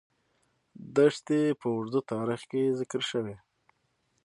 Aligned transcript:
دښتې 0.95 1.41
په 1.59 1.67
اوږده 1.73 2.01
تاریخ 2.11 2.41
کې 2.51 2.75
ذکر 2.79 3.01
شوې. 3.11 3.35